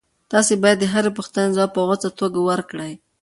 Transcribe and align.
تاسي 0.31 0.53
باید 0.63 0.77
د 0.81 0.85
هرې 0.93 1.11
پوښتنې 1.17 1.53
ځواب 1.55 1.69
په 1.73 1.81
غوڅه 1.87 2.09
توګه 2.19 2.39
ورکړئ. 2.49 2.91